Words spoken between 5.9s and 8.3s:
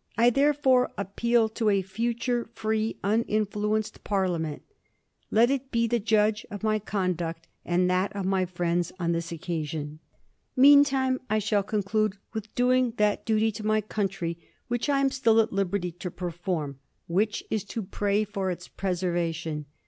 judge of my conduct and that of